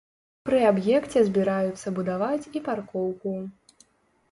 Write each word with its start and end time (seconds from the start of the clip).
Пры 0.49 0.61
аб'екце 0.69 1.19
збіраюцца 1.27 1.87
будаваць 1.99 2.49
і 2.57 2.65
паркоўку. 2.71 3.39